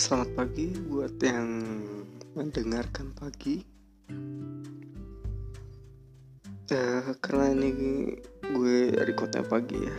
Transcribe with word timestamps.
Selamat 0.00 0.32
pagi 0.32 0.72
buat 0.88 1.12
yang 1.20 1.76
mendengarkan 2.32 3.12
pagi. 3.12 3.60
Uh, 6.72 7.12
karena 7.20 7.52
ini 7.52 7.68
gue 8.40 8.96
recordnya 8.96 9.44
pagi 9.44 9.76
ya. 9.76 9.92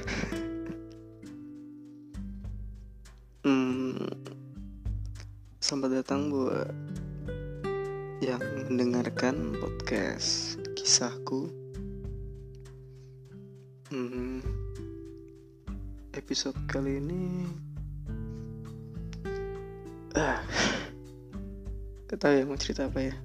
Cerita 22.71 22.88
apa 22.88 23.03
ya? 23.03 23.16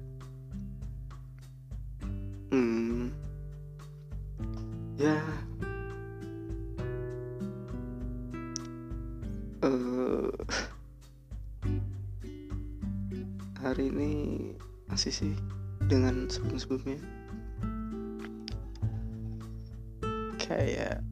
Hmm. 2.50 3.14
Ya. 4.98 5.22
Uh, 9.62 10.34
hari 13.62 13.86
ini 13.86 14.10
masih 14.91 15.14
sih 15.14 15.34
dengan 15.86 16.27
sebelum-sebelumnya. 16.27 16.98
Kayak 20.42 21.06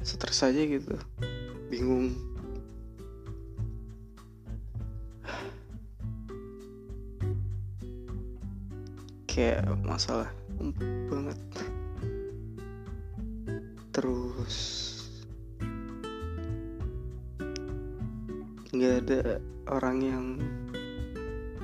stres 0.00 0.48
aja 0.48 0.64
gitu. 0.64 0.96
Bingung 1.68 2.16
kayak 9.34 9.66
masalah 9.82 10.30
banget. 11.10 11.38
Terus 13.90 14.56
nggak 18.70 18.94
ada 19.02 19.42
orang 19.74 19.98
yang 20.06 20.26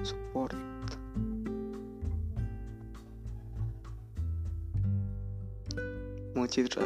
support. 0.03 0.59
Mau 6.35 6.47
cerita 6.51 6.83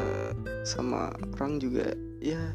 sama 0.61 1.09
orang 1.33 1.57
juga 1.57 1.97
ya 2.21 2.53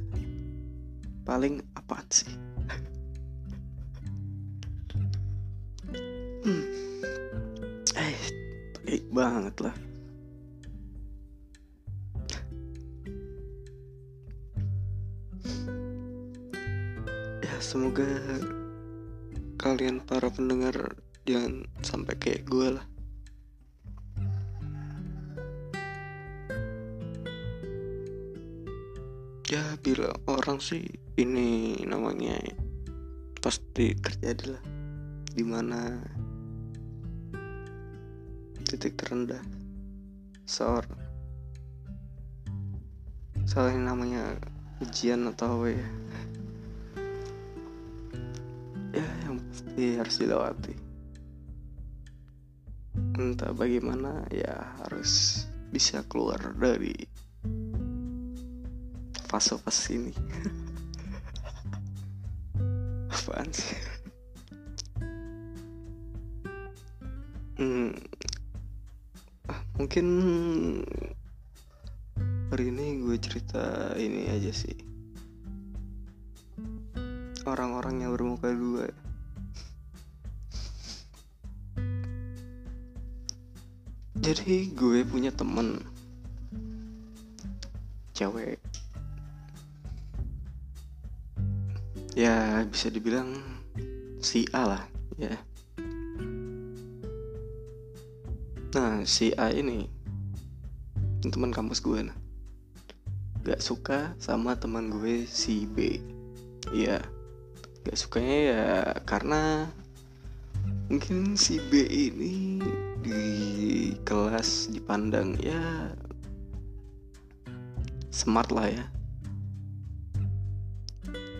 eh 7.98 8.19
baik 8.86 9.06
banget 9.10 9.56
lah. 9.62 9.77
Ya 17.42 17.56
semoga 17.58 18.06
kalian 19.58 20.00
para 20.06 20.30
pendengar 20.30 20.94
jangan 21.27 21.66
sampai 21.83 22.14
kayak 22.16 22.46
gue 22.46 22.68
lah. 22.78 22.86
Ya 29.50 29.67
bila 29.83 30.14
orang 30.30 30.62
sih 30.62 30.86
ini 31.18 31.74
namanya 31.83 32.39
pasti 33.42 33.98
terjadi 33.98 34.55
lah. 34.55 34.64
Di 35.34 35.42
mana 35.42 35.98
titik 38.70 38.95
terendah. 38.95 39.42
Seorang 40.47 40.95
salah 43.42 43.75
namanya 43.75 44.39
ujian 44.79 45.27
atau 45.27 45.58
apa 45.58 45.75
ya? 45.75 45.89
Ya 48.95 49.07
yang 49.27 49.42
pasti 49.42 49.98
harus 49.98 50.14
dilewati. 50.23 50.75
Entah 53.19 53.51
bagaimana 53.51 54.23
ya 54.30 54.70
harus 54.86 55.42
bisa 55.75 56.07
keluar 56.07 56.39
dari 56.55 56.95
fase-fase 59.27 59.98
ini. 59.98 60.14
Apaan 63.19 63.51
sih? 63.51 63.83
Hmm, 67.59 67.98
mungkin 69.90 70.86
hari 72.55 72.70
ini 72.70 73.02
gue 73.02 73.18
cerita 73.18 73.90
ini 73.98 74.30
aja 74.30 74.55
sih. 74.55 74.78
Orang-orang 77.42 78.06
yang 78.06 78.14
bermuka 78.14 78.55
dua. 78.55 78.86
Jadi 84.14 84.70
gue 84.79 85.02
punya 85.02 85.34
temen 85.34 85.83
cewek. 88.14 88.62
Ya 92.14 92.62
bisa 92.62 92.95
dibilang 92.95 93.42
si 94.23 94.46
A 94.55 94.70
lah 94.70 94.84
ya 95.18 95.34
si 99.05 99.33
A 99.36 99.52
ini 99.52 99.88
teman 101.28 101.52
kampus 101.52 101.84
gue 101.84 102.00
nah. 102.00 102.16
Gak 103.44 103.61
suka 103.61 104.12
sama 104.20 104.56
teman 104.56 104.88
gue 104.92 105.24
si 105.28 105.68
B. 105.68 106.00
Ya 106.72 107.00
gak 107.84 107.96
sukanya 107.96 108.38
ya 108.52 108.66
karena 109.08 109.68
mungkin 110.92 111.36
si 111.36 111.56
B 111.72 111.88
ini 111.88 112.61
di 113.00 113.24
kelas 114.05 114.68
dipandang 114.68 115.36
ya 115.40 115.92
smart 118.12 118.52
lah 118.52 118.68
ya. 118.68 118.84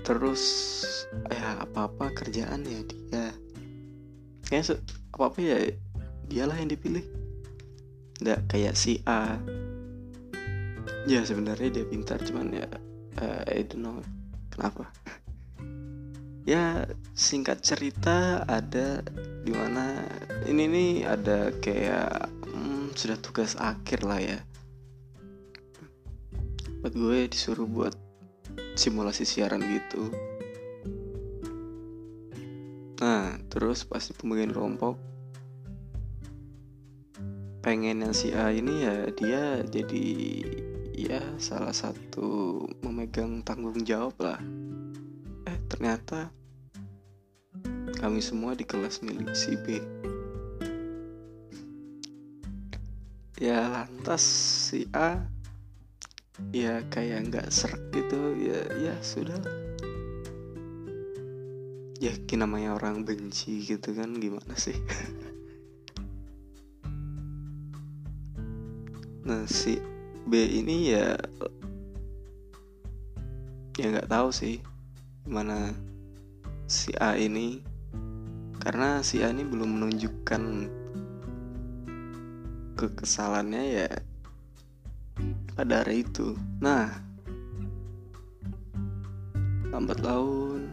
Terus 0.05 0.43
ya 1.29 1.61
apa 1.61 1.89
apa 1.89 2.07
kerjaan 2.17 2.65
ya 2.65 2.81
dia. 2.89 3.27
Kayak 4.49 4.81
apa 5.13 5.25
apa 5.29 5.39
ya 5.39 5.59
dialah 6.31 6.57
yang 6.57 6.73
dipilih 6.73 7.20
nggak 8.21 8.53
kayak 8.53 8.77
si 8.77 9.01
A. 9.09 9.41
Ya 11.09 11.25
sebenarnya 11.25 11.81
dia 11.81 11.85
pintar 11.89 12.21
cuman 12.21 12.53
ya 12.53 12.69
uh, 13.19 13.43
I 13.49 13.65
don't 13.65 13.81
know 13.81 13.97
kenapa. 14.53 14.93
Ya 16.45 16.85
singkat 17.17 17.65
cerita 17.65 18.45
ada 18.45 19.01
di 19.45 19.53
mana 19.53 20.05
ini 20.45 20.65
nih 20.69 20.93
ada 21.09 21.53
kayak 21.65 22.29
hmm, 22.49 22.93
sudah 22.93 23.17
tugas 23.21 23.57
akhir 23.57 24.05
lah 24.05 24.21
ya. 24.21 24.39
Buat 26.81 26.97
gue 26.97 27.19
disuruh 27.29 27.69
buat 27.69 27.97
simulasi 28.77 29.25
siaran 29.25 29.65
gitu. 29.65 30.13
Nah 33.01 33.41
terus 33.49 33.85
pasti 33.89 34.13
pembagian 34.13 34.53
kelompok 34.53 35.10
pengen 37.61 38.01
yang 38.01 38.17
si 38.17 38.33
A 38.33 38.49
ini 38.49 38.89
ya 38.89 38.97
dia 39.13 39.45
jadi 39.69 40.07
ya 40.97 41.21
salah 41.37 41.77
satu 41.77 42.65
memegang 42.81 43.45
tanggung 43.45 43.85
jawab 43.85 44.17
lah. 44.21 44.41
Eh 45.45 45.59
ternyata 45.69 46.33
kami 48.01 48.25
semua 48.25 48.57
di 48.57 48.65
kelas 48.65 49.05
milik 49.05 49.37
si 49.37 49.61
B. 49.61 49.81
Ya 53.41 53.69
lantas 53.69 54.25
si 54.73 54.89
A 54.97 55.21
ya 56.57 56.81
kayak 56.89 57.29
nggak 57.29 57.49
serak 57.53 57.81
gitu 57.93 58.33
ya 58.41 58.61
ya 58.81 58.95
sudah 59.05 59.37
ya 62.01 62.17
namanya 62.41 62.73
orang 62.81 63.05
benci 63.05 63.61
gitu 63.61 63.93
kan 63.93 64.17
gimana 64.17 64.57
sih 64.57 64.73
nah 69.31 69.47
si 69.47 69.79
B 70.27 70.35
ini 70.43 70.91
ya 70.91 71.15
ya 73.79 73.87
nggak 73.95 74.11
tahu 74.11 74.35
sih 74.35 74.59
gimana 75.23 75.71
si 76.71 76.95
A 77.03 77.19
ini. 77.19 77.59
Karena 78.63 79.03
si 79.03 79.19
A 79.27 79.35
ini 79.35 79.43
belum 79.43 79.79
menunjukkan 79.79 80.43
kekesalannya 82.79 83.65
ya 83.83 83.91
pada 85.59 85.83
hari 85.83 86.07
itu. 86.07 86.39
Nah 86.63 86.91
lambat 89.71 90.03
laun 90.03 90.71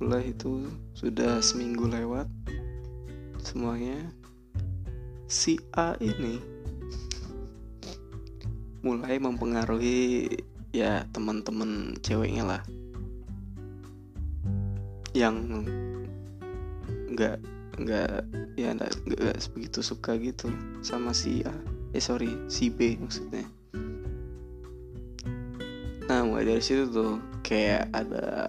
mulai 0.00 0.32
itu 0.32 0.68
sudah 0.96 1.44
seminggu 1.44 1.84
lewat 1.88 2.28
semuanya. 3.44 4.00
Si 5.28 5.60
A 5.76 5.98
ini 6.00 6.59
mulai 8.80 9.20
mempengaruhi 9.20 10.28
ya 10.72 11.04
teman-teman 11.12 11.98
ceweknya 12.00 12.44
lah. 12.46 12.62
Yang 15.16 15.36
nggak 17.10 17.36
nggak 17.80 18.14
ya 18.54 18.76
nggak 18.76 18.92
begitu 19.56 19.80
suka 19.80 20.14
gitu 20.20 20.52
sama 20.84 21.16
si 21.16 21.40
A 21.48 21.54
eh 21.96 22.02
sorry 22.02 22.30
si 22.46 22.70
B 22.70 22.96
maksudnya. 23.00 23.46
Nah 26.06 26.26
mulai 26.26 26.46
dari 26.46 26.62
situ 26.62 26.90
tuh 26.90 27.18
kayak 27.42 27.90
ada 27.94 28.46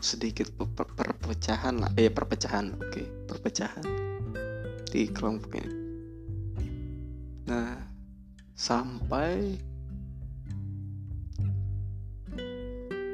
sedikit 0.00 0.52
per 0.56 0.88
perpecahan 0.92 1.80
lah. 1.80 1.90
Eh 1.96 2.12
perpecahan 2.12 2.76
oke 2.76 2.88
okay. 2.92 3.06
perpecahan 3.24 4.04
di 4.94 5.10
kelompok 5.10 5.58
ini 5.58 5.74
nah 7.50 7.76
sampai 8.54 9.58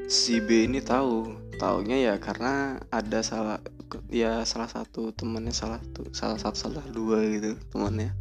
si 0.07 0.39
B 0.45 0.69
ini 0.69 0.85
tahu. 0.85 1.41
Taunya 1.61 2.01
ya 2.01 2.15
karena 2.17 2.81
ada 2.89 3.21
salah 3.21 3.61
ya 4.09 4.49
salah 4.49 4.65
satu 4.65 5.13
temannya 5.13 5.53
salah 5.53 5.77
satu 5.77 6.09
salah 6.17 6.39
satu 6.41 6.57
salah 6.57 6.87
dua 6.89 7.21
gitu 7.21 7.53
temannya 7.69 8.17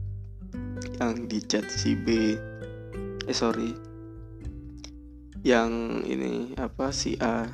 yang 0.99 1.27
di 1.27 1.39
chat 1.43 1.63
si 1.71 1.95
B. 1.95 2.35
Eh 3.23 3.35
sorry. 3.35 3.71
Yang 5.39 5.71
ini 6.03 6.31
apa 6.59 6.91
si 6.91 7.15
A. 7.23 7.47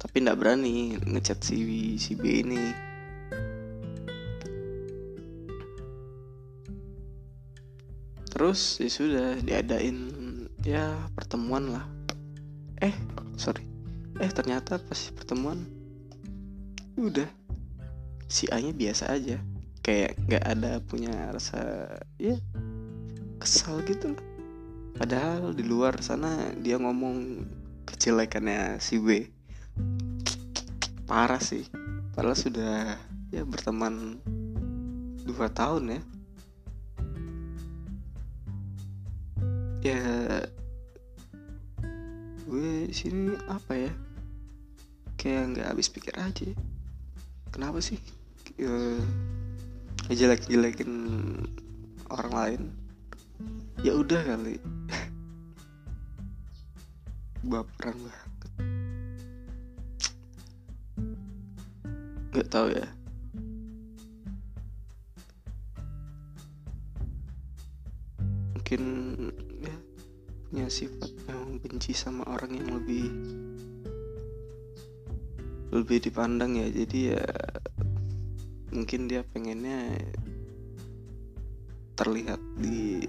Tapi 0.00 0.16
nggak 0.24 0.38
berani 0.40 0.96
ngechat 0.96 1.44
si 1.44 1.60
si 2.00 2.16
B 2.16 2.40
ini 2.40 2.91
terus 8.32 8.80
ya 8.80 8.88
sudah 8.88 9.28
diadain 9.44 10.08
ya 10.64 10.96
pertemuan 11.12 11.68
lah. 11.68 11.84
Eh 12.80 12.96
sorry. 13.36 13.68
Eh 14.16 14.32
ternyata 14.32 14.80
pas 14.80 15.12
pertemuan 15.12 15.60
udah. 16.96 17.28
Si 18.32 18.48
A 18.48 18.56
nya 18.56 18.72
biasa 18.72 19.12
aja. 19.12 19.36
Kayak 19.84 20.16
nggak 20.24 20.44
ada 20.48 20.80
punya 20.80 21.12
rasa 21.28 21.92
ya 22.16 22.40
kesal 23.36 23.84
gitu 23.84 24.16
lah. 24.16 24.24
Padahal 24.96 25.52
di 25.52 25.64
luar 25.68 26.00
sana 26.00 26.56
dia 26.56 26.80
ngomong 26.80 27.44
kejelekannya 27.84 28.80
si 28.80 28.96
B. 28.96 29.28
Parah 31.04 31.42
sih. 31.42 31.68
Padahal 32.16 32.38
sudah 32.38 32.96
ya 33.28 33.44
berteman 33.44 34.16
dua 35.28 35.52
tahun 35.52 36.00
ya 36.00 36.00
ya 39.82 39.98
gue 42.46 42.86
sini 42.94 43.34
apa 43.50 43.74
ya? 43.74 43.92
Kayak 45.18 45.42
nggak 45.54 45.68
habis 45.74 45.90
pikir 45.90 46.14
aja. 46.14 46.54
Kenapa 47.50 47.82
sih? 47.82 47.98
Uh, 48.62 49.02
jelek-jelekin 50.06 50.94
orang 52.14 52.32
lain? 52.32 52.62
Ya 53.82 53.98
udah 53.98 54.22
kali. 54.22 54.62
Baperan 57.50 57.98
banget. 57.98 58.30
Nggak 62.30 62.48
tahu 62.54 62.68
ya. 62.70 62.86
Mungkin 68.54 68.82
punya 70.52 70.68
sifat 70.68 71.08
yang 71.32 71.56
benci 71.64 71.96
sama 71.96 72.28
orang 72.28 72.52
yang 72.60 72.76
lebih 72.76 73.08
lebih 75.72 76.04
dipandang 76.04 76.60
ya. 76.60 76.68
Jadi 76.68 76.98
ya 77.08 77.24
mungkin 78.68 79.08
dia 79.08 79.24
pengennya 79.24 79.96
terlihat 81.96 82.36
di 82.60 83.00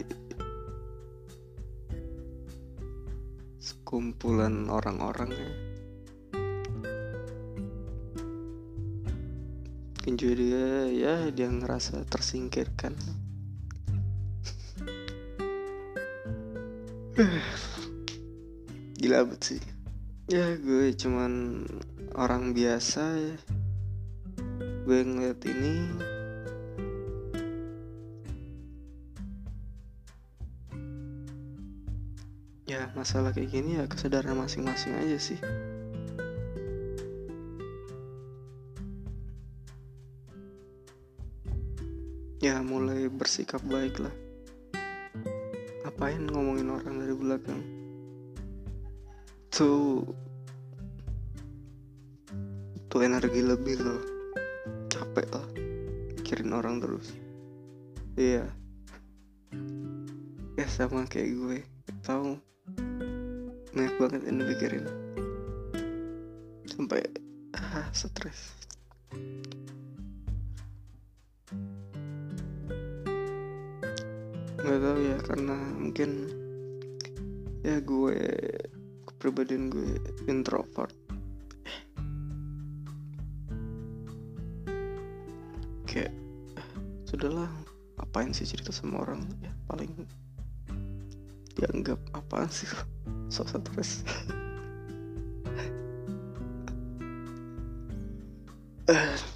sekumpulan 3.60 4.72
orang-orang 4.72 5.36
ya. 5.36 5.51
Mungkin 10.00 10.13
juga 10.16 10.34
dia 10.40 10.68
ya 10.95 11.13
dia 11.28 11.51
ngerasa 11.51 12.07
tersingkirkan 12.07 13.23
gila 19.00 19.24
banget 19.28 19.42
sih. 19.56 19.62
Ya 20.31 20.56
gue 20.56 20.96
cuman 20.96 21.64
orang 22.16 22.52
biasa 22.56 23.04
ya. 23.20 23.38
Gue 24.84 25.00
ngeliat 25.04 25.40
ini. 25.48 25.75
Ya 32.68 32.90
masalah 32.98 33.36
kayak 33.36 33.52
gini 33.54 33.80
ya 33.80 33.86
kesadaran 33.88 34.40
masing-masing 34.40 34.96
aja 34.98 35.18
sih. 35.19 35.40
Ya 42.44 42.60
mulai 42.60 43.08
bersikap 43.08 43.64
baik 43.64 44.04
lah 44.04 44.12
ngapain 46.04 46.28
ngomongin 46.36 46.68
orang 46.68 47.00
dari 47.00 47.16
belakang? 47.16 47.62
Tuh 49.48 50.04
tuh 52.92 53.02
energi 53.08 53.40
lebih 53.40 53.80
loh. 53.80 54.04
Capek 54.92 55.32
lah 55.32 55.48
mikirin 56.19 56.52
orang 56.52 56.83
terus. 56.83 57.07
Iya. 58.19 58.52
Ya 60.60 60.68
sama 60.68 61.07
kayak 61.07 61.40
gue. 61.40 61.64
Tahu 62.04 62.36
banyak 63.72 63.95
banget 63.95 64.22
yang 64.28 64.44
dipikirin. 64.44 64.83
Sampai 66.68 67.00
ah 67.56 67.88
stres 67.95 68.63
mungkin 75.94 76.26
ya 77.62 77.78
gue 77.85 78.18
kepribadian 79.06 79.69
gue 79.69 79.94
introvert. 80.26 80.90
Kayak 85.85 86.09
sudahlah 87.06 87.45
apain 88.02 88.33
sih 88.33 88.50
cerita 88.50 88.73
sama 88.73 89.06
orang 89.06 89.21
ya 89.45 89.54
paling 89.69 89.94
dianggap 91.62 92.02
apaan 92.18 92.50
sih 92.50 92.66
so 93.30 93.45
stres 93.45 94.02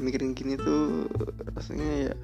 mikirin-mikirin 0.00 0.32
gini 0.32 0.54
tuh 0.56 1.08
rasanya 1.52 2.12
ya 2.12 2.14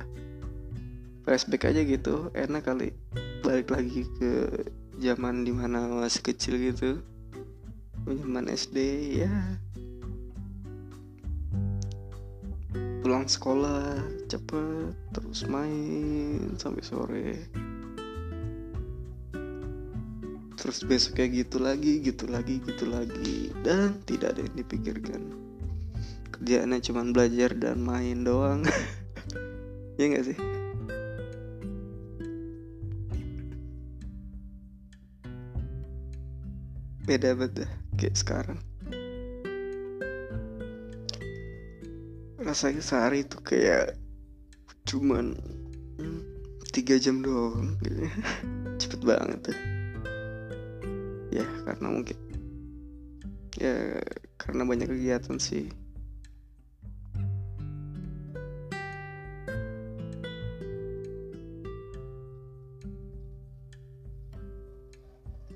flashback 1.28 1.68
aja 1.68 1.84
gitu. 1.84 2.32
Enak 2.32 2.64
kali. 2.64 2.96
Balik 3.44 3.68
lagi 3.68 4.08
ke 4.16 4.48
zaman 4.96 5.44
di 5.44 5.52
mana 5.52 5.84
masih 6.00 6.24
kecil 6.24 6.56
gitu. 6.56 7.04
Zaman 8.08 8.48
SD 8.48 8.76
ya. 9.20 9.32
Pulang 13.04 13.28
sekolah 13.28 14.00
cepet 14.24 14.96
terus 15.12 15.44
main 15.44 16.56
sampai 16.56 16.80
sore. 16.80 17.28
Terus 20.56 20.80
besok 20.88 21.20
kayak 21.20 21.44
gitu 21.44 21.60
lagi 21.60 22.00
gitu 22.00 22.24
lagi 22.24 22.56
gitu 22.64 22.88
lagi. 22.88 23.52
Dan 23.60 24.00
tidak 24.08 24.32
ada 24.32 24.48
yang 24.48 24.56
dipikirkan 24.64 25.47
kerjaannya 26.48 26.80
cuma 26.80 27.04
belajar 27.04 27.52
dan 27.52 27.84
main 27.84 28.24
doang. 28.24 28.64
Ya 29.98 30.06
nggak 30.06 30.30
sih? 30.30 30.38
Beda 37.02 37.34
dah 37.34 37.66
kayak 37.98 38.14
sekarang. 38.14 38.62
Rasanya 42.38 42.78
sehari 42.80 43.26
itu 43.26 43.42
kayak 43.42 43.98
cuman 44.86 45.34
hmm, 45.98 46.22
tiga 46.70 46.96
jam 47.02 47.20
doang 47.20 47.74
gitu. 47.82 48.06
cepet 48.80 49.02
banget 49.02 49.50
tuh 49.50 49.58
ya 51.34 51.42
karena 51.66 51.90
mungkin 51.90 52.16
ya 53.58 53.98
karena 54.38 54.62
banyak 54.62 54.86
kegiatan 54.86 55.42
sih 55.42 55.66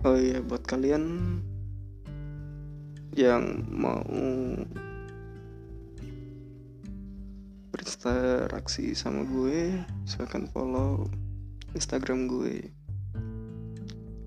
oh 0.03 0.19
iya 0.19 0.43
buat 0.43 0.67
kalian 0.67 1.05
yang 3.15 3.63
mau 3.71 4.03
berinteraksi 7.71 8.99
sama 8.99 9.23
gue 9.23 9.79
silahkan 10.03 10.51
follow 10.51 11.07
instagram 11.79 12.27
gue 12.27 12.67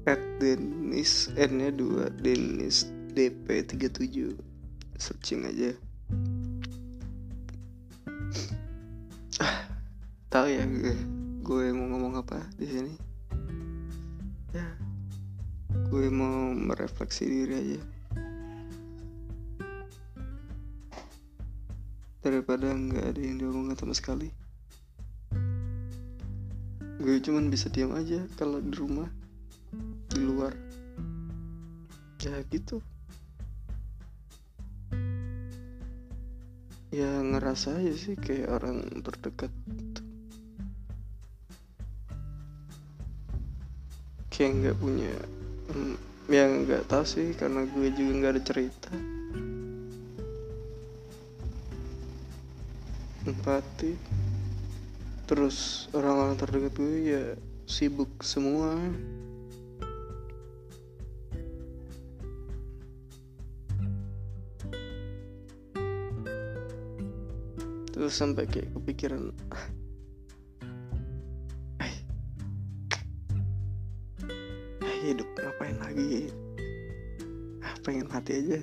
at 0.08 0.22
denis 0.40 1.28
n 1.36 1.60
nya 1.60 1.70
2 1.76 2.24
denis 2.24 2.88
dp 3.12 3.68
37 3.68 4.38
searching 4.96 5.44
aja 5.44 5.76
merefleksi 17.06 17.30
diri 17.30 17.54
aja. 17.54 17.82
Daripada 22.26 22.74
nggak 22.74 23.06
ada 23.14 23.22
yang 23.22 23.38
diomongin 23.38 23.78
sama 23.78 23.94
sekali. 23.94 24.34
Gue 26.98 27.22
cuman 27.22 27.54
bisa 27.54 27.70
diam 27.70 27.94
aja 27.94 28.26
kalau 28.42 28.58
di 28.58 28.74
rumah 28.74 29.06
di 30.10 30.18
luar. 30.18 30.58
Ya 32.26 32.42
gitu. 32.50 32.82
Ya 36.90 37.22
ngerasa 37.22 37.86
aja 37.86 37.94
sih 37.94 38.18
kayak 38.18 38.50
orang 38.50 38.82
terdekat 39.06 39.54
kayak 44.34 44.52
nggak 44.58 44.78
punya 44.82 45.14
hmm, 45.70 46.15
ya 46.26 46.50
nggak 46.50 46.90
tahu 46.90 47.06
sih 47.06 47.38
karena 47.38 47.70
gue 47.70 47.88
juga 47.94 48.12
nggak 48.18 48.34
ada 48.34 48.42
cerita. 48.42 48.92
Empati. 53.26 53.92
Terus 55.26 55.90
orang-orang 55.94 56.38
terdekat 56.38 56.74
gue 56.78 56.96
ya 57.06 57.24
sibuk 57.66 58.22
semua. 58.22 58.78
Terus 67.96 68.12
sampai 68.12 68.46
kayak 68.46 68.70
kepikiran 68.76 69.34
lagi 75.96 76.28
ah, 77.64 77.72
pengen 77.88 78.04
mati 78.12 78.36
aja 78.36 78.60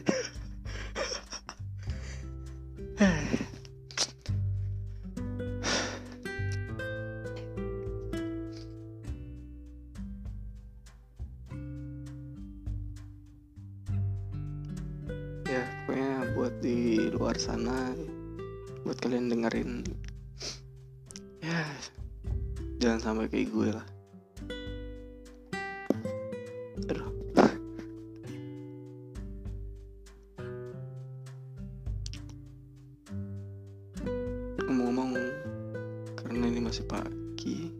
ngomong-ngomong 35.03 36.15
karena 36.15 36.45
ini 36.47 36.61
masih 36.63 36.87
pagi. 36.87 37.75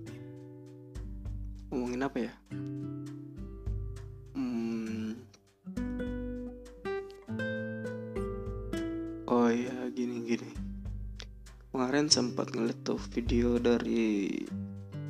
Ngomongin 1.71 2.03
apa 2.03 2.19
ya? 2.19 2.35
Hmm. 4.35 5.15
oh 9.31 9.49
ya 9.49 9.77
gini 9.95 10.27
gini. 10.27 10.51
Kemarin 11.71 12.11
sempat 12.11 12.51
ngeliat 12.51 12.83
tuh 12.83 12.99
video 13.15 13.57
dari 13.57 14.43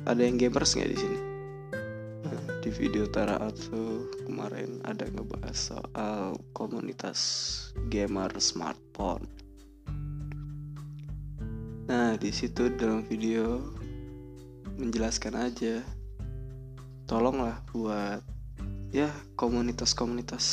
ada 0.05 0.21
yang 0.21 0.37
gamers 0.37 0.77
nggak 0.77 0.91
di 0.93 0.97
sini? 1.01 1.19
Di 2.63 2.69
video 2.71 3.09
Tara 3.09 3.41
Atsu 3.43 4.07
kemarin 4.23 4.79
ada 4.87 5.03
ngebahas 5.09 5.57
soal 5.57 6.39
komunitas 6.55 7.19
gamer 7.91 8.31
smartphone 8.39 9.32
di 12.23 12.31
situ 12.31 12.71
dalam 12.79 13.03
video 13.03 13.59
menjelaskan 14.79 15.43
aja. 15.43 15.83
Tolonglah 17.03 17.59
buat 17.75 18.23
ya 18.95 19.11
komunitas-komunitas 19.35 20.45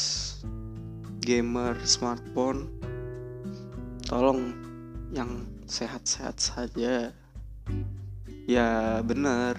gamer 1.23 1.79
smartphone. 1.87 2.67
Tolong 4.03 4.51
yang 5.15 5.47
sehat-sehat 5.71 6.43
saja. 6.43 7.15
Ya 8.51 8.99
benar. 9.07 9.55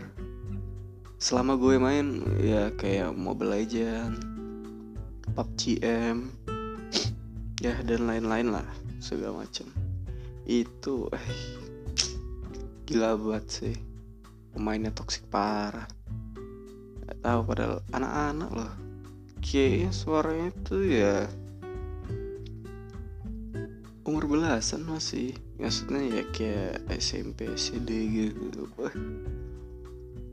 Selama 1.15 1.55
gue 1.55 1.79
main 1.79 2.27
ya 2.43 2.75
kayak 2.75 3.15
Mobile 3.15 3.55
Legend 3.55 4.19
PUBG 5.31 5.79
M 5.87 6.27
ya 7.63 7.79
dan 7.87 8.03
lain-lain 8.03 8.51
lah 8.51 8.67
segala 8.99 9.47
macam. 9.47 9.71
Itu 10.43 11.07
eh 11.15 11.70
gila 12.85 13.17
banget 13.17 13.45
sih. 13.49 13.75
Pemainnya 14.51 14.91
toksik 14.91 15.27
parah. 15.31 15.87
Gak 17.07 17.19
tahu 17.23 17.39
padahal 17.47 17.79
anak-anak 17.95 18.49
loh. 18.51 18.73
Kayaknya 19.41 19.89
suaranya 19.89 20.49
tuh 20.61 20.83
ya 20.85 21.25
umur 24.05 24.27
belasan 24.27 24.83
masih. 24.83 25.37
Maksudnya 25.61 26.01
ya 26.19 26.23
kayak 26.33 26.83
SMP 26.99 27.47
SD 27.53 27.89
gitu. 28.11 28.67
Wah. 28.75 28.93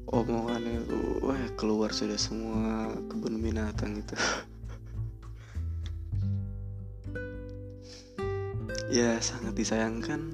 Omongannya 0.08 0.88
tuh 0.88 1.20
wah 1.20 1.36
keluar 1.60 1.92
sudah 1.92 2.16
semua 2.16 2.90
kebun 3.06 3.40
binatang 3.40 4.00
itu. 4.00 4.16
Ya 8.88 9.20
sangat 9.20 9.52
disayangkan. 9.52 10.32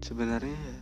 Sebenarnya 0.00 0.56
ya 0.56 0.75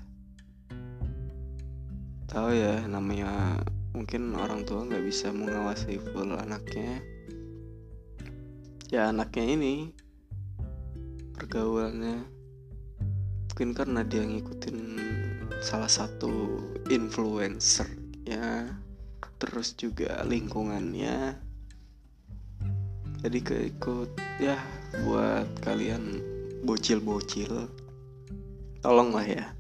tahu 2.35 2.51
ya 2.51 2.83
namanya 2.91 3.63
mungkin 3.95 4.35
orang 4.35 4.67
tua 4.67 4.83
nggak 4.83 5.07
bisa 5.07 5.31
mengawasi 5.31 6.03
full 6.03 6.35
anaknya. 6.35 6.99
Ya 8.91 9.15
anaknya 9.15 9.55
ini 9.55 9.75
pergaulannya 11.39 12.27
mungkin 13.47 13.71
karena 13.71 14.03
dia 14.03 14.27
ngikutin 14.27 14.79
salah 15.63 15.87
satu 15.87 16.59
influencer 16.91 17.87
ya 18.27 18.67
terus 19.39 19.79
juga 19.79 20.27
lingkungannya. 20.27 21.39
Jadi 23.23 23.39
keikut 23.47 24.11
ya 24.43 24.59
buat 25.07 25.47
kalian 25.63 26.19
bocil-bocil 26.67 27.71
tolonglah 28.83 29.23
ya 29.23 29.55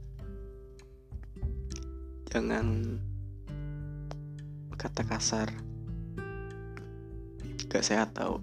jangan 2.34 2.98
kata 4.74 5.06
kasar. 5.06 5.54
Gak 7.70 7.86
sehat 7.86 8.10
tau. 8.10 8.42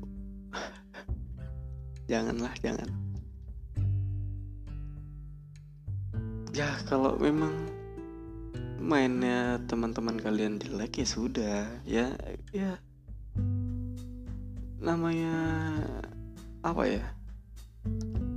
Janganlah 2.11 2.55
jangan. 2.63 2.87
Ya 6.55 6.71
kalau 6.87 7.19
memang 7.19 7.51
mainnya 8.79 9.59
teman-teman 9.67 10.15
kalian 10.23 10.55
jelek 10.55 11.03
ya 11.03 11.07
sudah. 11.07 11.59
Ya 11.83 12.15
ya. 12.55 12.79
Namanya 14.79 15.35
apa 16.63 16.83
ya? 16.87 17.03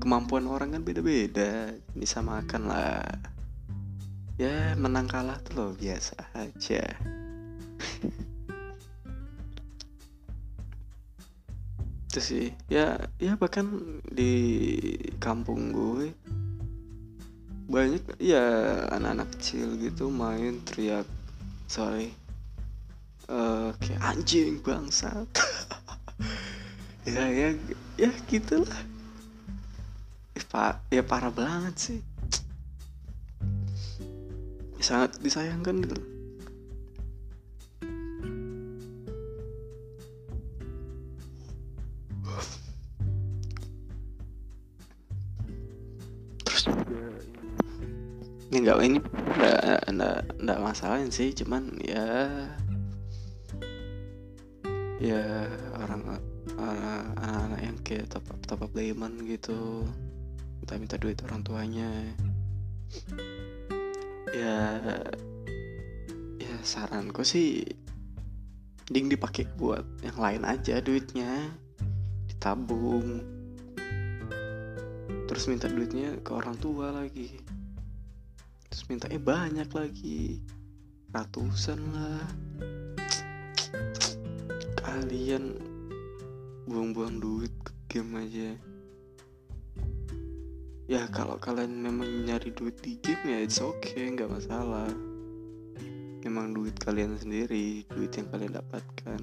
Kemampuan 0.03 0.51
orang 0.51 0.75
kan 0.75 0.83
beda-beda. 0.83 1.71
Disamakan 1.95 2.63
lah 2.67 3.07
ya 4.35 4.75
menang 4.75 5.07
kalah 5.07 5.39
tuh 5.47 5.55
loh 5.55 5.71
biasa 5.79 6.19
aja. 6.35 6.83
Itu 12.11 12.19
sih. 12.19 12.51
Ya 12.67 12.99
ya 13.23 13.39
bahkan 13.39 13.99
di 14.11 14.35
kampung 15.23 15.71
gue 15.71 16.11
banyak 17.71 18.03
ya 18.19 18.45
anak-anak 18.93 19.35
kecil 19.39 19.79
gitu 19.79 20.11
main 20.11 20.59
teriak 20.67 21.07
sorry. 21.71 22.11
Uh, 23.31 23.73
kayak 23.81 24.03
anjing 24.03 24.59
bangsat. 24.63 25.27
Ya 27.05 27.29
ya 27.29 27.53
ya 28.01 28.09
gitulah. 28.33 28.81
Ya, 30.33 30.81
ya 30.89 31.03
parah 31.05 31.29
banget 31.29 31.77
sih 31.77 32.01
sangat 34.85 35.17
disayangkan 35.25 35.81
gitu. 35.81 35.97
Terus 46.45 46.63
juga 46.69 47.05
ini 48.53 48.59
nggak 48.61 48.79
ini 48.85 48.99
nggak 49.35 49.61
nggak 49.89 50.19
nggak 50.45 50.61
masalah 50.61 51.01
sih 51.09 51.33
cuman 51.33 51.81
ya 51.81 52.05
ya 55.01 55.49
orang 55.81 56.21
anak-anak 56.61 57.61
yang 57.65 57.77
kayak 57.83 58.07
top 58.13 58.29
up 58.31 58.41
top 58.47 58.61
up 58.69 58.73
diamond 58.77 59.17
gitu 59.27 59.89
minta 60.61 60.77
minta 60.79 60.97
duit 61.01 61.19
orang 61.27 61.43
tuanya 61.43 61.91
ya 64.35 64.59
ya 66.43 66.57
saranku 66.67 67.23
sih 67.23 67.63
ding 68.91 69.07
dipakai 69.07 69.47
buat 69.57 69.87
yang 70.03 70.19
lain 70.19 70.43
aja 70.45 70.83
duitnya. 70.83 71.55
Ditabung. 72.29 73.23
Terus 75.25 75.45
minta 75.49 75.71
duitnya 75.71 76.21
ke 76.21 76.31
orang 76.35 76.59
tua 76.61 76.93
lagi. 76.93 77.33
Terus 78.69 78.85
minta 78.91 79.07
eh 79.09 79.23
banyak 79.23 79.71
lagi. 79.73 80.43
Ratusan 81.15 81.81
lah. 81.95 82.27
Kalian 84.85 85.57
buang-buang 86.69 87.23
duit 87.23 87.53
ke 87.65 87.73
game 87.89 88.21
aja 88.21 88.74
ya 90.85 91.09
kalau 91.09 91.41
kalian 91.41 91.81
memang 91.81 92.29
nyari 92.29 92.53
duit 92.53 92.77
di 92.85 93.01
game 93.01 93.25
ya 93.25 93.39
it's 93.41 93.61
okay 93.61 94.13
nggak 94.13 94.29
masalah. 94.29 94.93
Memang 96.25 96.57
duit 96.57 96.77
kalian 96.81 97.17
sendiri 97.17 97.85
duit 97.89 98.13
yang 98.17 98.29
kalian 98.29 98.53
dapatkan. 98.61 99.21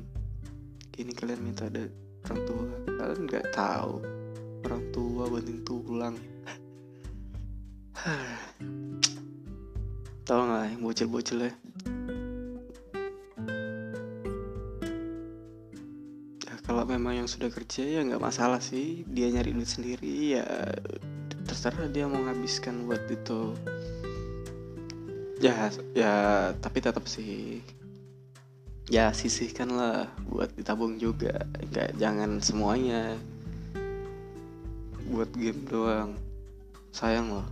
Kini 0.90 1.14
kalian 1.14 1.42
minta 1.42 1.70
ada 1.70 1.86
orang 2.30 2.42
tua. 2.50 2.66
Kalian 2.98 3.22
nggak 3.30 3.46
tahu. 3.54 4.02
Orang 4.66 4.84
tua 4.94 5.24
banting 5.30 5.62
tulang. 5.66 6.18
Tahu 10.22 10.42
nggak 10.48 10.66
yang 10.70 10.82
bocil-bocil 10.86 11.50
ya 11.50 11.54
kalau 16.62 16.88
memang 16.88 17.20
yang 17.20 17.28
sudah 17.28 17.52
kerja 17.52 17.84
ya 17.84 18.00
nggak 18.08 18.24
masalah 18.24 18.64
sih. 18.64 19.04
Dia 19.04 19.28
nyari 19.28 19.52
duit 19.52 19.68
sendiri 19.68 20.40
ya 20.40 20.46
terserah 21.52 21.92
dia 21.92 22.08
mau 22.08 22.24
ngabiskan 22.24 22.88
buat 22.88 23.04
itu. 23.12 23.52
Ya 25.44 25.68
ya 25.92 26.14
tapi 26.64 26.80
tetap 26.80 27.04
sih. 27.12 27.60
Ya 28.88 29.12
sisihkan 29.12 29.68
lah 29.76 30.08
buat 30.32 30.48
ditabung 30.56 30.96
juga. 30.96 31.44
Nggak 31.68 32.00
jangan 32.00 32.40
semuanya 32.40 33.20
buat 35.12 35.28
game 35.36 35.68
doang. 35.68 36.16
Sayang 36.96 37.36
loh. 37.36 37.48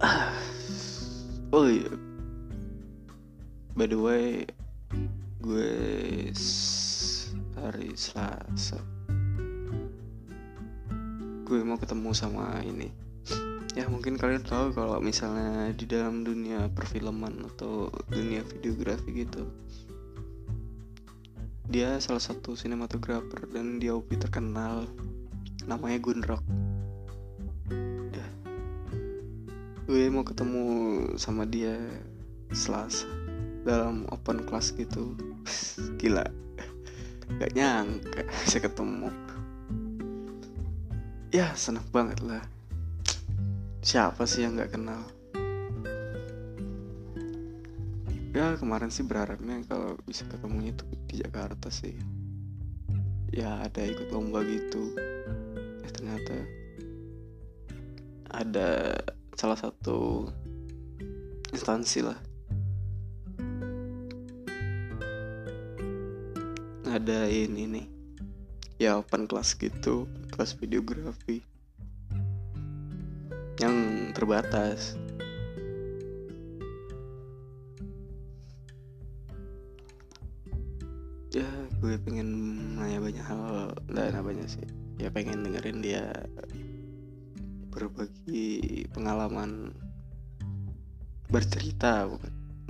Oh 1.54 1.70
iya. 1.70 1.86
By 3.78 3.86
the 3.86 3.94
way 3.94 4.42
gue 5.38 6.32
hari 7.64 7.96
Selasa. 7.96 8.76
Gue 11.48 11.64
mau 11.64 11.80
ketemu 11.80 12.12
sama 12.12 12.60
ini. 12.60 12.92
Ya 13.72 13.88
mungkin 13.88 14.20
kalian 14.20 14.44
tahu 14.44 14.76
kalau 14.76 15.00
misalnya 15.00 15.72
di 15.72 15.88
dalam 15.88 16.28
dunia 16.28 16.68
perfilman 16.76 17.48
atau 17.48 17.88
dunia 18.12 18.44
videografi 18.44 19.24
gitu 19.24 19.48
dia 21.64 21.98
salah 21.98 22.20
satu 22.20 22.54
sinematografer 22.54 23.48
dan 23.50 23.80
dia 23.82 23.96
DOP 23.96 24.14
terkenal. 24.14 24.86
Namanya 25.64 25.98
Gunrock 25.98 26.44
ya 28.12 28.26
gue 29.88 30.06
mau 30.12 30.22
ketemu 30.22 30.64
sama 31.16 31.48
dia 31.48 31.74
Selasa 32.52 33.08
dalam 33.64 34.04
open 34.12 34.44
class 34.46 34.70
gitu. 34.76 35.16
Gila 35.98 36.43
gak 37.38 37.52
nyangka 37.54 38.22
bisa 38.46 38.58
ketemu. 38.62 39.08
Ya 41.34 41.50
seneng 41.58 41.86
banget 41.90 42.22
lah. 42.22 42.44
Siapa 43.82 44.22
sih 44.24 44.46
yang 44.46 44.54
gak 44.54 44.78
kenal? 44.78 45.02
Ya 48.34 48.58
kemarin 48.58 48.90
sih 48.90 49.06
berharapnya 49.06 49.62
kalau 49.70 49.94
bisa 50.06 50.26
ketemunya 50.26 50.74
tuh 50.74 50.90
di 51.06 51.22
Jakarta 51.22 51.70
sih. 51.70 51.94
Ya 53.30 53.62
ada 53.62 53.82
ikut 53.82 54.10
lomba 54.10 54.42
gitu. 54.46 54.94
Eh 55.82 55.90
ternyata 55.90 56.34
ada 58.34 58.98
salah 59.38 59.58
satu 59.58 60.30
instansi 61.54 62.02
lah 62.02 62.33
ngadain 66.94 67.50
ini 67.50 67.90
ya 68.78 69.02
open 69.02 69.26
class 69.26 69.58
gitu 69.58 70.06
kelas 70.30 70.54
videografi. 70.54 71.42
Yang 73.58 73.74
terbatas. 74.14 74.94
Ya 81.34 81.50
gue 81.82 81.98
pengen 82.06 82.30
nanya 82.78 83.02
banyak 83.02 83.26
hal. 83.26 83.74
Dan 83.90 84.14
banyak 84.14 84.46
sih. 84.46 84.62
Ya 85.02 85.10
pengen 85.10 85.42
dengerin 85.42 85.82
dia 85.82 86.14
berbagi 87.74 88.86
pengalaman 88.94 89.74
bercerita 91.26 92.06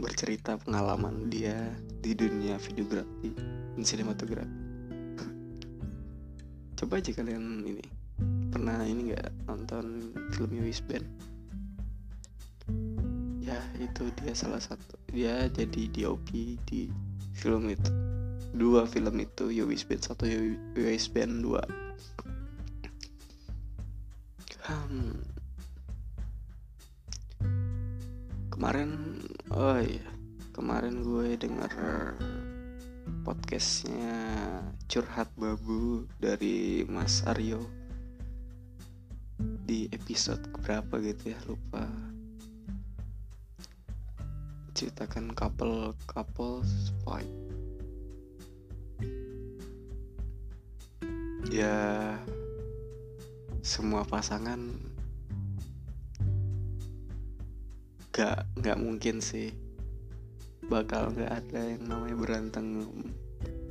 bercerita 0.00 0.56
pengalaman 0.56 1.28
dia 1.28 1.76
di 2.00 2.16
dunia 2.16 2.56
videografi 2.56 3.63
dan 3.74 3.82
sinematografi. 3.82 4.48
Coba 6.78 6.98
aja 6.98 7.10
kalian 7.14 7.66
ini 7.66 7.84
pernah 8.54 8.78
ini 8.87 9.10
nggak 9.10 9.50
nonton 9.50 10.14
filmnya 10.30 10.62
Wisband 10.62 11.02
ya 13.44 13.60
itu 13.76 14.08
dia 14.24 14.32
salah 14.32 14.62
satu 14.62 14.96
dia 15.12 15.52
jadi 15.52 15.90
DOP 15.92 16.56
di 16.64 16.88
film 17.37 17.68
itu. 17.68 17.92
Dua 18.54 18.87
film 18.87 19.18
itu 19.18 19.50
Yowis 19.50 19.82
Band 19.82 20.06
satu 20.06 20.30
Yowis 20.78 21.10
Band 21.10 21.42
dua. 21.42 21.62
Hmm. 24.64 25.20
kemarin 28.48 29.20
oh 29.52 29.76
iya 29.76 30.08
kemarin 30.56 31.04
gue 31.04 31.37
denger 31.37 31.68
podcastnya 33.24 34.20
curhat 34.84 35.32
babu 35.40 36.04
dari 36.20 36.84
Mas 36.84 37.24
Aryo. 37.24 37.64
Di 39.64 39.88
episode 39.88 40.44
berapa 40.60 41.00
gitu 41.00 41.32
ya 41.32 41.40
lupa. 41.48 41.88
Ceritakan 44.76 45.32
couple 45.32 45.96
couple 46.04 46.60
fight 47.08 47.32
ya 51.48 52.16
semua 53.64 54.02
pasangan 54.02 54.58
gak 58.10 58.42
nggak 58.58 58.78
mungkin 58.80 59.22
sih 59.22 59.63
bakal 60.72 61.12
nggak 61.12 61.33
ada 61.44 61.61
yang 61.77 61.85
namanya 61.85 62.16
berantem 62.16 62.88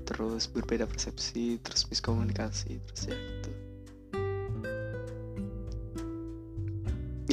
terus 0.04 0.52
berbeda 0.52 0.84
persepsi 0.86 1.58
terus 1.64 1.88
miskomunikasi 1.88 2.78
terus 2.86 3.04
ya 3.08 3.18
gitu. 3.18 3.52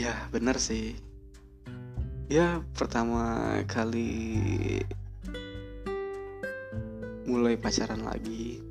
Ya 0.01 0.15
benar 0.33 0.57
sih. 0.57 0.97
Ya 2.31 2.63
pertama 2.79 3.59
kali 3.67 4.81
mulai 7.27 7.59
pacaran 7.59 8.07
lagi. 8.07 8.63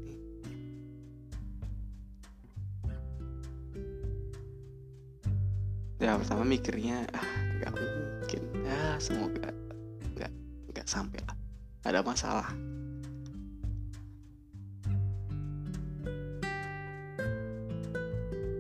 Ya 6.00 6.16
pertama 6.16 6.48
mikirnya 6.48 7.04
ah 7.12 7.30
nggak 7.60 7.74
mungkin. 7.76 8.44
Ya 8.64 8.96
semoga 8.98 9.59
lah 11.90 11.98
ada 11.98 12.06
masalah. 12.06 12.46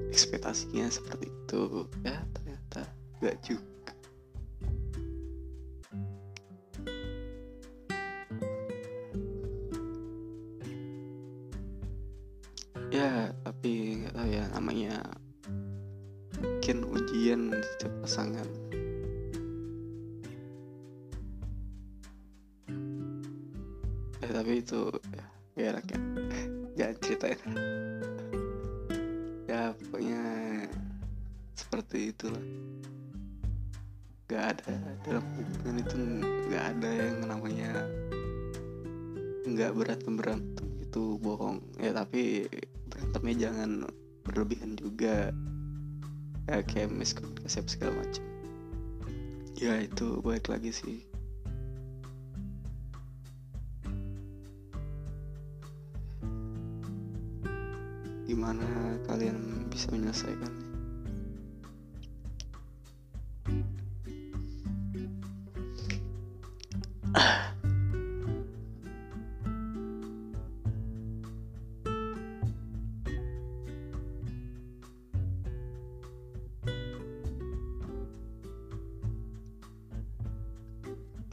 Ekspektasinya 0.09 0.89
seperti 0.89 1.29
itu. 1.29 1.85
Ya 2.01 2.25
ternyata 2.33 2.89
nggak 3.21 3.37
juga. 3.45 3.93
Ya 12.89 13.29
tapi 13.45 14.01
nggak 14.01 14.13
tahu 14.17 14.29
ya 14.33 14.43
namanya 14.57 14.97
mungkin 16.41 16.81
ujian 16.89 17.53
setiap 17.61 17.93
pasangan 18.01 18.68
gimana 58.29 58.61
kalian 59.09 59.65
bisa 59.73 59.89
menyelesaikannya 59.89 60.69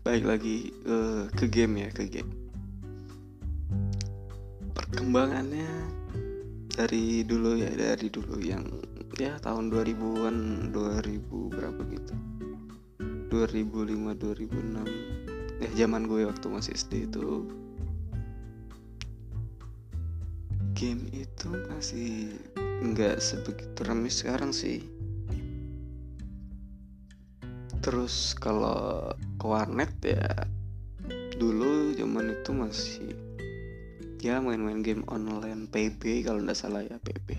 baik 0.07 0.23
lagi 0.23 0.71
uh, 0.89 1.29
ke 1.35 1.45
game 1.51 1.83
ya 1.83 1.91
ke 1.93 2.09
game. 2.09 2.31
Perkembangannya 4.73 5.86
dari 6.87 7.27
dulu 7.27 7.59
ya 7.59 7.67
dari 7.75 8.07
dulu 8.07 8.39
yang 8.39 8.63
ya 9.19 9.35
tahun 9.43 9.75
2000-an 9.75 10.71
2000 10.71 11.51
berapa 11.51 11.83
gitu. 11.91 12.15
2005 13.27 14.15
2006 14.15 15.67
ya 15.67 15.71
zaman 15.83 16.07
gue 16.07 16.31
waktu 16.31 16.47
masih 16.47 16.79
SD 16.79 17.11
itu 17.11 17.51
game 20.79 21.11
itu 21.11 21.51
masih 21.75 22.39
nggak 22.63 23.19
sebegitu 23.19 23.83
ramai 23.83 24.07
sekarang 24.07 24.55
sih. 24.55 24.87
Terus 27.83 28.39
kalau 28.39 29.11
ke 29.43 29.47
warnet 29.51 29.91
ya 30.07 30.31
dulu 31.35 31.99
zaman 31.99 32.31
itu 32.31 32.55
masih 32.55 33.26
ya 34.27 34.43
main-main 34.43 34.83
game 34.83 35.07
online 35.07 35.71
PB 35.71 36.27
kalau 36.27 36.43
nggak 36.43 36.59
salah 36.59 36.83
ya 36.83 36.99
PB 36.99 37.39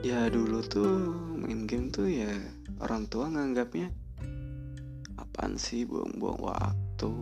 ya 0.00 0.32
dulu 0.32 0.64
tuh 0.64 1.12
main 1.36 1.68
game 1.68 1.92
tuh 1.92 2.08
ya 2.08 2.32
orang 2.80 3.04
tua 3.12 3.28
nganggapnya 3.28 3.92
apaan 5.32 5.56
sih 5.56 5.88
buang-buang 5.88 6.38
waktu? 6.44 7.12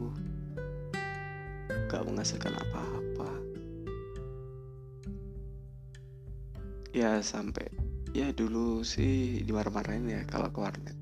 Gak 1.87 2.03
menghasilkan 2.03 2.59
apa-apa. 2.59 3.31
Ya 6.91 7.23
sampai 7.23 7.71
ya 8.11 8.35
dulu 8.35 8.83
sih 8.83 9.47
dimarah-marahin 9.47 10.11
ya 10.11 10.27
kalau 10.27 10.51
ke 10.51 10.59
warnet 10.59 11.00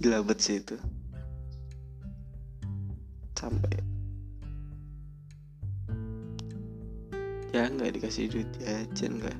gila 0.00 0.20
bet 0.20 0.40
sih 0.40 0.60
itu. 0.60 0.76
Sampai. 3.36 3.76
Ya 7.52 7.68
nggak 7.72 7.96
dikasih 7.96 8.28
duit. 8.28 8.48
Jajan 8.60 9.12
nggak. 9.20 9.38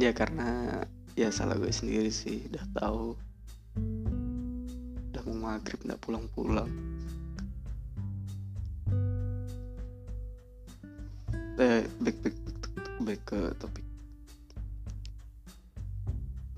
Ya 0.00 0.10
karena 0.12 0.82
ya 1.16 1.28
salah 1.32 1.56
gue 1.56 1.72
sendiri 1.72 2.12
sih. 2.12 2.44
Udah 2.52 2.64
tahu. 2.76 3.06
Udah 5.12 5.22
mau 5.28 5.56
maghrib 5.56 5.80
nggak 5.84 6.00
pulang-pulang. 6.00 6.68
Eh 11.60 11.84
back 12.00 12.16
back 12.24 12.36
back 13.04 13.20
ke 13.28 13.40
topik 13.60 13.91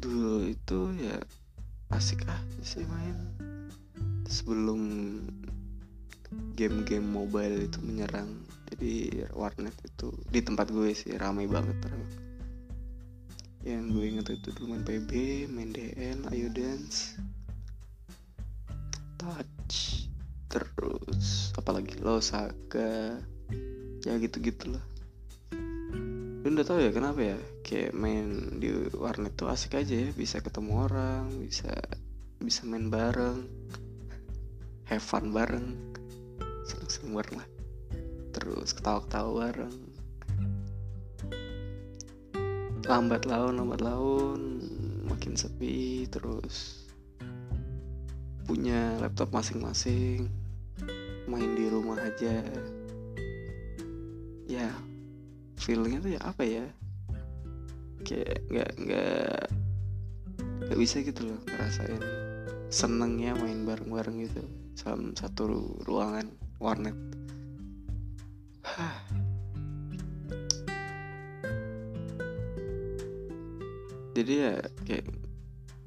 dulu 0.05 0.45
itu 0.45 0.79
ya 1.01 1.17
asik 1.97 2.29
ah 2.29 2.41
sih 2.61 2.85
main 2.85 3.17
sebelum 4.29 4.81
game-game 6.53 7.09
mobile 7.09 7.65
itu 7.65 7.81
menyerang 7.81 8.29
jadi 8.69 9.25
warnet 9.33 9.73
itu 9.81 10.13
di 10.29 10.45
tempat 10.45 10.69
gue 10.69 10.93
sih 10.93 11.17
ramai 11.17 11.49
banget 11.49 11.77
terus 11.81 12.15
yang 13.65 13.89
gue 13.97 14.05
inget 14.05 14.29
itu 14.29 14.53
dulu 14.53 14.77
main 14.77 14.85
PB, 14.85 15.11
main 15.49 15.73
DN, 15.73 16.29
Ayo 16.29 16.53
Dance, 16.53 17.17
Touch, 19.17 20.05
terus 20.53 21.49
apalagi 21.57 21.97
Losaka, 22.05 23.25
ya 24.05 24.21
gitu-gitu 24.21 24.69
lah. 24.69 24.85
Lu 26.45 26.53
udah 26.53 26.67
tau 26.69 26.77
ya 26.77 26.93
kenapa 26.93 27.25
ya? 27.25 27.41
Kayak 27.65 27.97
main 27.97 28.61
di 28.61 28.69
warnet 28.93 29.33
tuh 29.33 29.49
asik 29.49 29.81
aja 29.81 29.97
ya 29.97 30.13
bisa 30.13 30.45
ketemu 30.45 30.85
orang, 30.85 31.33
bisa 31.41 31.73
bisa 32.37 32.69
main 32.69 32.93
bareng, 32.93 33.49
have 34.85 35.01
fun 35.01 35.33
bareng, 35.33 35.73
seneng-seneng 36.69 37.17
bareng 37.17 37.37
lah. 37.41 37.49
Terus 38.37 38.77
ketawa-ketawa 38.77 39.33
bareng, 39.41 39.77
lambat 42.85 43.25
laun 43.25 43.57
lambat 43.57 43.81
laun 43.81 44.41
makin 45.09 45.41
sepi 45.41 46.05
terus 46.13 46.85
punya 48.45 49.01
laptop 49.01 49.33
masing-masing 49.33 50.29
main 51.25 51.57
di 51.57 51.73
rumah 51.73 51.97
aja. 52.05 52.45
Ya 54.45 54.69
feelingnya 55.65 56.05
tuh 56.05 56.13
ya 56.13 56.21
apa 56.21 56.45
ya? 56.45 56.69
Kayak 58.05 58.45
nggak 58.53 58.77
nggak 58.85 59.49
nggak 60.69 60.77
bisa 60.77 61.01
gitu 61.01 61.25
loh 61.25 61.41
ngerasain 61.49 62.05
senengnya 62.69 63.33
main 63.41 63.65
bareng-bareng 63.65 64.29
gitu 64.29 64.45
dalam 64.77 65.17
satu 65.17 65.49
ruangan 65.89 66.29
warnet. 66.61 66.93
Jadi 74.15 74.31
ya 74.37 74.63
kayak 74.85 75.09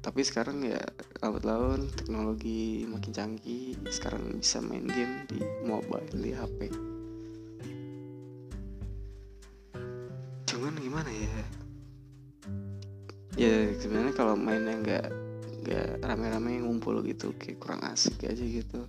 tapi 0.02 0.20
sekarang 0.24 0.64
ya 0.66 0.80
lambat 1.20 1.44
laun 1.46 1.90
teknologi 1.94 2.84
makin 2.88 3.12
canggih 3.12 3.76
sekarang 3.88 4.38
bisa 4.40 4.60
main 4.64 4.86
game 4.88 5.26
di 5.28 5.40
mobile 5.64 6.08
di 6.12 6.32
HP 6.32 6.87
ya 13.48 13.58
sebenarnya 13.80 14.12
kalau 14.12 14.36
mainnya 14.36 14.76
nggak 14.76 15.06
nggak 15.64 15.88
rame-rame 16.04 16.60
ngumpul 16.60 17.00
gitu 17.00 17.32
kayak 17.40 17.56
kurang 17.56 17.80
asik 17.88 18.28
aja 18.28 18.44
gitu. 18.44 18.84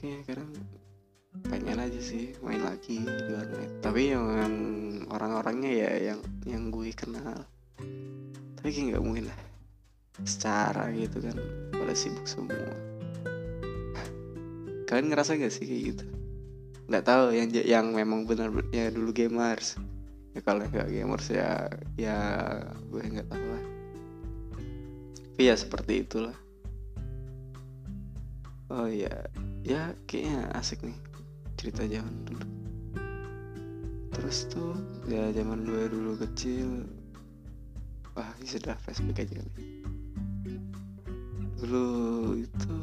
Kayaknya 0.00 0.20
kadang 0.24 0.50
pengen 1.46 1.78
aja 1.78 2.00
sih 2.00 2.32
main 2.40 2.60
lagi 2.64 3.00
di 3.00 3.30
warnet 3.32 3.80
tapi 3.84 4.12
yang 4.12 4.24
orang-orangnya 5.12 5.70
ya 5.70 5.90
yang 6.12 6.20
yang 6.48 6.62
gue 6.72 6.88
kenal. 6.96 7.44
Tapi 8.56 8.68
kayak 8.72 8.96
nggak 8.96 9.04
mungkin 9.04 9.24
lah. 9.28 9.38
Secara 10.24 10.88
gitu 10.96 11.20
kan 11.20 11.36
pada 11.76 11.92
sibuk 11.92 12.24
semua. 12.24 12.72
Kalian 14.88 15.06
ngerasa 15.06 15.38
gak 15.38 15.54
sih 15.54 15.64
kayak 15.70 15.82
gitu? 15.94 16.04
Nggak 16.90 17.04
tahu 17.06 17.24
yang 17.30 17.48
yang 17.52 17.86
memang 17.94 18.26
benar 18.26 18.50
ya 18.74 18.90
dulu 18.90 19.14
gamers 19.14 19.78
ya 20.30 20.40
kalau 20.46 20.62
nggak 20.62 20.88
gamers 20.90 21.26
ya 21.30 21.66
ya 21.98 22.18
gue 22.86 23.02
nggak 23.02 23.26
tahu 23.26 23.44
lah. 23.50 23.64
Tapi 25.18 25.42
ya 25.42 25.54
seperti 25.58 26.06
itulah. 26.06 26.36
Oh 28.70 28.86
ya 28.86 29.10
ya 29.66 29.90
kayaknya 30.06 30.54
asik 30.54 30.86
nih 30.86 30.98
cerita 31.58 31.82
zaman 31.90 32.14
dulu. 32.22 32.46
Terus 34.14 34.46
tuh 34.46 34.74
ya 35.10 35.34
zaman 35.34 35.66
gue 35.66 35.90
dulu 35.90 36.14
kecil 36.22 36.86
wah 38.14 38.30
sudah 38.46 38.78
flashback 38.86 39.26
aja 39.26 39.42
kali. 39.42 39.66
Dulu 41.58 41.88
itu 42.38 42.76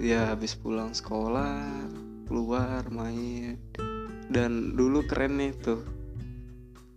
ya 0.00 0.32
habis 0.32 0.56
pulang 0.56 0.96
sekolah 0.96 1.60
keluar 2.24 2.88
main. 2.88 3.60
Dan 4.32 4.72
dulu 4.72 5.04
keren 5.04 5.36
nih 5.36 5.52
tuh 5.60 6.01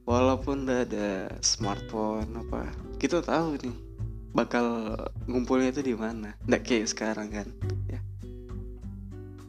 walaupun 0.05 0.69
udah 0.69 0.85
ada 0.85 1.09
smartphone 1.41 2.29
apa 2.37 2.69
kita 3.01 3.25
tahu 3.25 3.57
nih 3.59 3.75
bakal 4.35 4.95
ngumpulnya 5.31 5.71
itu 5.71 5.81
di 5.81 5.95
mana. 5.95 6.35
Nggak 6.43 6.63
kayak 6.67 6.87
sekarang 6.91 7.29
kan 7.31 7.47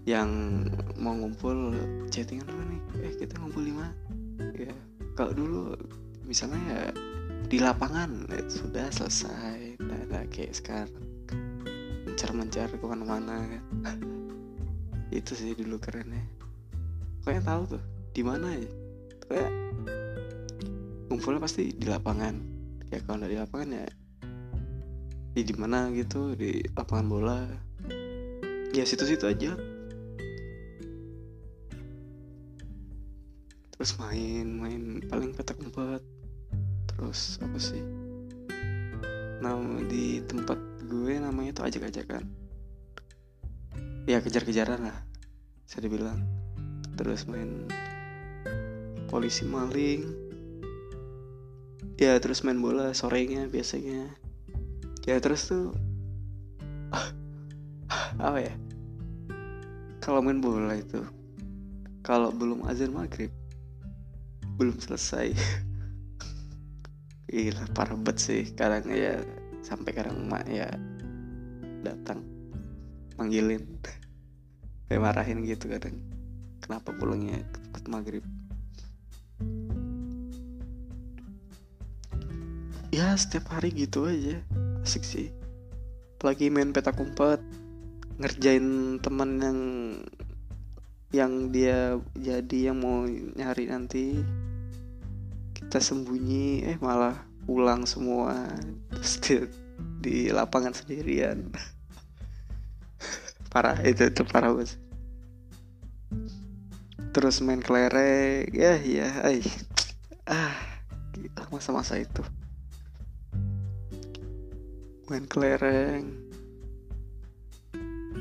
yang 0.06 0.62
mau 0.94 1.18
ngumpul 1.18 1.74
chattingan 2.14 2.46
dulu 2.46 2.62
nih? 2.70 2.80
Eh 3.02 3.12
kita 3.18 3.34
ngumpul 3.42 3.62
di 3.66 3.74
mana? 3.74 3.94
Ya 4.54 4.74
kalau 5.18 5.34
dulu 5.34 5.74
misalnya 6.22 6.62
ya 6.70 6.82
di 7.50 7.58
lapangan 7.58 8.30
ya, 8.30 8.46
sudah 8.46 8.86
selesai 8.94 9.82
tidak 9.82 10.00
ada 10.06 10.20
kayak 10.30 10.54
sekarang. 10.54 11.04
Mencar-mencar 12.06 12.70
ke 12.70 12.86
mana-mana 12.86 13.42
kan. 13.82 13.98
Itu 15.18 15.34
sih 15.34 15.58
dulu 15.58 15.82
kerennya. 15.82 16.22
Kayaknya 17.26 17.42
tahu 17.42 17.62
tuh 17.74 17.82
di 18.14 18.22
mana 18.22 18.54
ya? 18.54 18.70
Kayak 19.26 19.50
ngumpulnya 21.16 21.40
pasti 21.40 21.72
di 21.72 21.88
lapangan. 21.88 22.36
Ya 22.92 23.00
kalau 23.00 23.24
nggak 23.24 23.32
di 23.32 23.40
lapangan 23.40 23.68
ya 23.72 23.88
di 25.32 25.40
di 25.44 25.54
mana 25.56 25.88
gitu 25.96 26.36
di 26.36 26.60
lapangan 26.76 27.06
bola. 27.08 27.40
Ya 28.76 28.84
situ-situ 28.84 29.24
aja. 29.24 29.56
Terus 33.72 33.96
main 33.96 34.44
main 34.60 35.00
paling 35.08 35.32
petak 35.32 35.56
umpet 35.56 36.04
terus 36.92 37.40
apa 37.40 37.56
sih? 37.56 37.80
Nama 39.40 39.88
di 39.88 40.20
tempat 40.20 40.60
gue 40.84 41.16
namanya 41.16 41.56
tuh 41.56 41.64
ajak-ajakan. 41.64 42.28
Ya 44.04 44.20
kejar-kejaran 44.20 44.84
lah 44.84 45.00
bisa 45.64 45.80
dibilang. 45.80 46.20
Terus 46.96 47.24
main 47.24 47.64
polisi 49.08 49.48
maling 49.48 50.25
ya 51.96 52.16
terus 52.20 52.44
main 52.44 52.60
bola 52.60 52.92
sorenya 52.92 53.48
biasanya. 53.48 54.12
Ya 55.08 55.16
terus 55.20 55.48
tuh 55.48 55.72
apa 58.20 58.38
ya? 58.40 58.54
Kalau 60.04 60.20
main 60.20 60.38
bola 60.38 60.76
itu 60.76 61.02
kalau 62.06 62.30
belum 62.30 62.68
azan 62.68 62.94
maghrib 62.94 63.32
belum 64.56 64.76
selesai. 64.78 65.32
Gila 67.32 67.64
parah 67.74 67.98
banget 67.98 68.16
sih. 68.22 68.42
Kadang 68.54 68.86
ya 68.92 69.18
sampai 69.66 69.90
kadang 69.90 70.28
emak 70.28 70.44
ya 70.46 70.68
datang 71.82 72.22
manggilin. 73.18 73.64
Kayak 74.86 75.02
marahin 75.02 75.42
gitu 75.42 75.66
kadang. 75.66 75.98
Kenapa 76.62 76.94
pulangnya 76.94 77.42
ke 77.50 77.58
tempat 77.66 77.84
maghrib 77.90 78.24
ya 82.96 83.12
setiap 83.12 83.52
hari 83.52 83.76
gitu 83.76 84.08
aja. 84.08 84.40
Asik 84.80 85.04
sih. 85.04 85.28
Apalagi 86.16 86.48
main 86.48 86.72
petak 86.72 86.96
umpet 86.96 87.44
ngerjain 88.16 88.96
temen 89.04 89.30
yang 89.36 89.60
yang 91.12 91.32
dia 91.52 92.00
jadi 92.16 92.72
yang 92.72 92.80
mau 92.80 93.04
nyari 93.36 93.68
nanti. 93.68 94.16
Kita 95.52 95.76
sembunyi 95.76 96.64
eh 96.72 96.78
malah 96.80 97.20
pulang 97.44 97.84
semua 97.84 98.48
terus 98.88 99.20
di, 100.00 100.32
lapangan 100.32 100.72
sendirian. 100.72 101.52
Parah 103.52 103.76
itu 103.84 104.08
itu 104.08 104.24
parah 104.24 104.52
banget 104.52 104.76
terus 107.16 107.40
main 107.40 107.64
kelereng 107.64 108.44
ya 108.52 108.76
ya 108.76 109.08
ay 109.24 109.40
ah 110.28 110.52
masa-masa 111.48 111.96
itu 111.96 112.20
main 115.06 115.22
kelereng. 115.30 116.10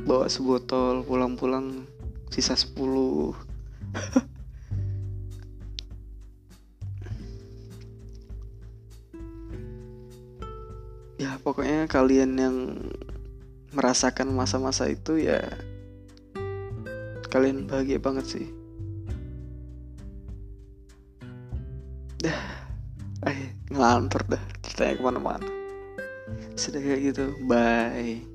Bawa 0.06 0.30
sebotol 0.30 1.02
pulang-pulang 1.02 1.89
sisa 2.30 2.54
10 2.54 2.78
ya 11.26 11.41
pokoknya 11.41 11.89
kalian 11.89 12.38
yang 12.38 12.78
merasakan 13.74 14.30
masa-masa 14.36 14.86
itu 14.86 15.26
ya 15.26 15.41
kalian 17.34 17.65
bahagia 17.65 17.98
banget 17.98 18.26
sih. 18.30 18.45
Dah. 22.21 22.38
Eh 23.26 23.58
ngelantur 23.74 24.21
dah 24.30 24.43
kita 24.62 24.93
ke 24.93 25.02
mana-mana 25.02 25.64
sudah 26.55 26.79
kayak 26.81 27.01
gitu. 27.13 27.25
Bye 27.47 28.35